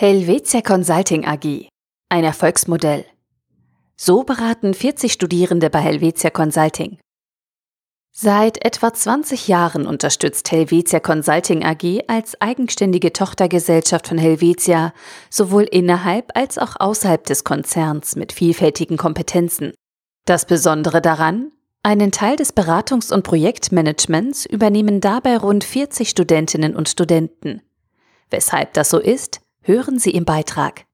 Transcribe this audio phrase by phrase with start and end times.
[0.00, 1.66] Helvetia Consulting AG.
[2.08, 3.04] Ein Erfolgsmodell.
[3.96, 7.00] So beraten 40 Studierende bei Helvetia Consulting.
[8.12, 14.92] Seit etwa 20 Jahren unterstützt Helvetia Consulting AG als eigenständige Tochtergesellschaft von Helvetia
[15.30, 19.72] sowohl innerhalb als auch außerhalb des Konzerns mit vielfältigen Kompetenzen.
[20.26, 21.50] Das Besondere daran,
[21.82, 27.62] einen Teil des Beratungs- und Projektmanagements übernehmen dabei rund 40 Studentinnen und Studenten.
[28.30, 30.86] Weshalb das so ist, hören Sie im Beitrag.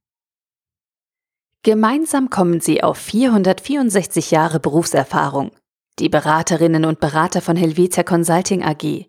[1.62, 5.52] Gemeinsam kommen sie auf 464 Jahre Berufserfahrung,
[6.00, 9.06] die Beraterinnen und Berater von Helvetia Consulting AG,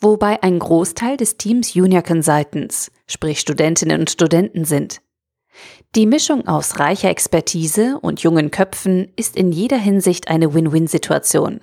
[0.00, 5.02] wobei ein Großteil des Teams Junior Consultants, sprich Studentinnen und Studenten sind.
[5.96, 11.60] Die Mischung aus reicher Expertise und jungen Köpfen ist in jeder Hinsicht eine Win-Win-Situation,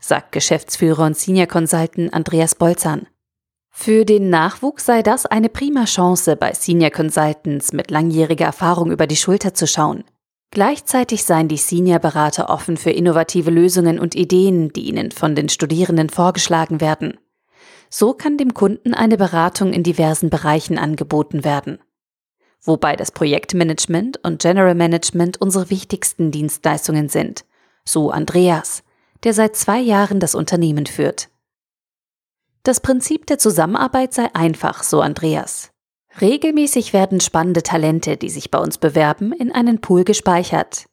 [0.00, 3.06] sagt Geschäftsführer und Senior Consultant Andreas Bolzan.
[3.80, 9.06] Für den Nachwuchs sei das eine prima Chance, bei Senior Consultants mit langjähriger Erfahrung über
[9.06, 10.02] die Schulter zu schauen.
[10.50, 16.10] Gleichzeitig seien die Senior-Berater offen für innovative Lösungen und Ideen, die ihnen von den Studierenden
[16.10, 17.18] vorgeschlagen werden.
[17.88, 21.78] So kann dem Kunden eine Beratung in diversen Bereichen angeboten werden.
[22.60, 27.44] Wobei das Projektmanagement und General Management unsere wichtigsten Dienstleistungen sind,
[27.84, 28.82] so Andreas,
[29.22, 31.28] der seit zwei Jahren das Unternehmen führt.
[32.68, 35.70] Das Prinzip der Zusammenarbeit sei einfach, so Andreas.
[36.20, 40.84] Regelmäßig werden spannende Talente, die sich bei uns bewerben, in einen Pool gespeichert.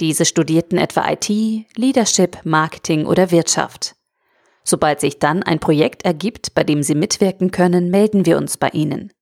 [0.00, 1.28] Diese studierten etwa IT,
[1.76, 3.96] Leadership, Marketing oder Wirtschaft.
[4.64, 8.70] Sobald sich dann ein Projekt ergibt, bei dem sie mitwirken können, melden wir uns bei
[8.70, 9.12] ihnen.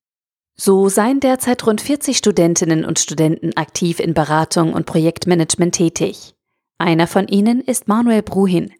[0.55, 6.33] So seien derzeit rund 40 Studentinnen und Studenten aktiv in Beratung und Projektmanagement tätig.
[6.77, 8.71] Einer von ihnen ist Manuel Bruhin.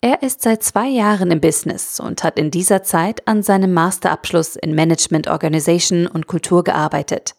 [0.00, 4.56] Er ist seit zwei Jahren im Business und hat in dieser Zeit an seinem Masterabschluss
[4.56, 7.34] in Management Organization und Kultur gearbeitet.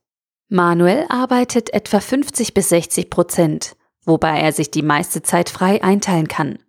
[0.49, 6.27] Manuel arbeitet etwa 50 bis 60 Prozent, wobei er sich die meiste Zeit frei einteilen
[6.27, 6.59] kann.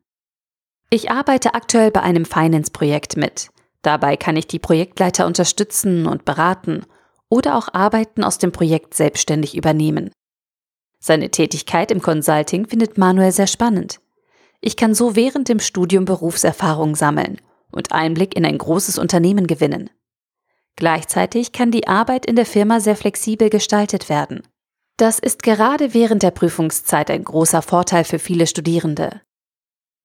[0.91, 3.51] Ich arbeite aktuell bei einem Finance-Projekt mit.
[3.83, 6.85] Dabei kann ich die Projektleiter unterstützen und beraten
[7.29, 10.11] oder auch Arbeiten aus dem Projekt selbstständig übernehmen.
[10.99, 14.01] Seine Tätigkeit im Consulting findet Manuel sehr spannend.
[14.61, 19.91] Ich kann so während dem Studium Berufserfahrung sammeln und Einblick in ein großes Unternehmen gewinnen.
[20.77, 24.43] Gleichzeitig kann die Arbeit in der Firma sehr flexibel gestaltet werden.
[24.97, 29.21] Das ist gerade während der Prüfungszeit ein großer Vorteil für viele Studierende.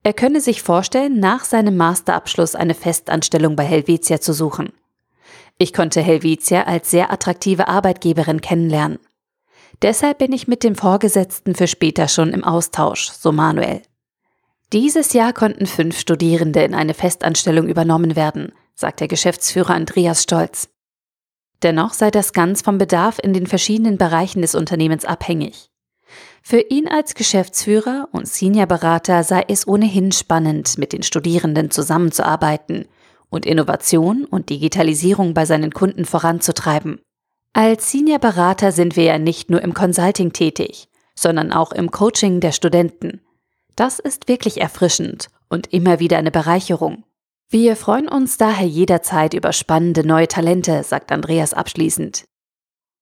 [0.03, 4.73] Er könne sich vorstellen, nach seinem Masterabschluss eine Festanstellung bei Helvetia zu suchen.
[5.57, 8.99] Ich konnte Helvetia als sehr attraktive Arbeitgeberin kennenlernen.
[9.81, 13.81] Deshalb bin ich mit dem Vorgesetzten für später schon im Austausch, so Manuel.
[14.73, 20.67] Dieses Jahr konnten fünf Studierende in eine Festanstellung übernommen werden, sagt der Geschäftsführer Andreas Stolz.
[21.61, 25.69] Dennoch sei das ganz vom Bedarf in den verschiedenen Bereichen des Unternehmens abhängig.
[26.41, 32.87] Für ihn als Geschäftsführer und Seniorberater sei es ohnehin spannend, mit den Studierenden zusammenzuarbeiten
[33.29, 36.99] und Innovation und Digitalisierung bei seinen Kunden voranzutreiben.
[37.53, 42.51] Als Seniorberater sind wir ja nicht nur im Consulting tätig, sondern auch im Coaching der
[42.51, 43.21] Studenten.
[43.75, 47.03] Das ist wirklich erfrischend und immer wieder eine Bereicherung.
[47.49, 52.25] Wir freuen uns daher jederzeit über spannende neue Talente, sagt Andreas abschließend.